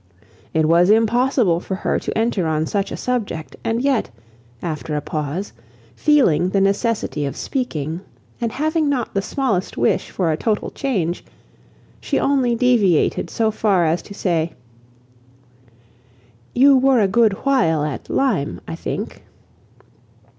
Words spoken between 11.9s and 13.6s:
she only deviated so